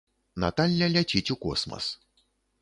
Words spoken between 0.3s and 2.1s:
Наталля ляціць у космас.